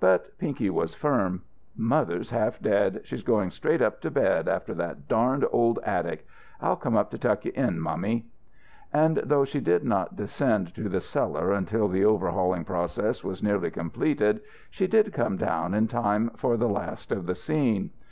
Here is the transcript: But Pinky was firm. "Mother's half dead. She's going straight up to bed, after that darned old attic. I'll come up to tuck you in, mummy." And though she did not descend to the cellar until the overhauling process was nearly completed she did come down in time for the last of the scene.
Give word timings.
But 0.00 0.36
Pinky 0.36 0.68
was 0.68 0.92
firm. 0.92 1.44
"Mother's 1.74 2.28
half 2.28 2.60
dead. 2.60 3.00
She's 3.04 3.22
going 3.22 3.50
straight 3.50 3.80
up 3.80 4.02
to 4.02 4.10
bed, 4.10 4.46
after 4.46 4.74
that 4.74 5.08
darned 5.08 5.46
old 5.50 5.78
attic. 5.82 6.26
I'll 6.60 6.76
come 6.76 6.94
up 6.94 7.10
to 7.12 7.16
tuck 7.18 7.46
you 7.46 7.52
in, 7.54 7.80
mummy." 7.80 8.26
And 8.92 9.16
though 9.24 9.46
she 9.46 9.60
did 9.60 9.82
not 9.82 10.14
descend 10.14 10.74
to 10.74 10.90
the 10.90 11.00
cellar 11.00 11.52
until 11.52 11.88
the 11.88 12.04
overhauling 12.04 12.66
process 12.66 13.24
was 13.24 13.42
nearly 13.42 13.70
completed 13.70 14.42
she 14.68 14.86
did 14.86 15.14
come 15.14 15.38
down 15.38 15.72
in 15.72 15.88
time 15.88 16.32
for 16.36 16.58
the 16.58 16.68
last 16.68 17.10
of 17.10 17.24
the 17.24 17.34
scene. 17.34 17.92